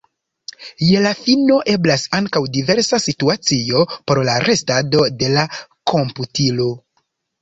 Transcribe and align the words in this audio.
Je 0.85 1.01
la 1.05 1.09
fino 1.17 1.57
eblas 1.73 2.05
ankaŭ 2.19 2.41
diversa 2.57 3.01
situacio 3.05 3.85
por 3.93 4.23
la 4.31 4.39
restado 4.49 5.05
de 5.21 5.31
la 5.39 5.45
komputilo. 5.93 6.67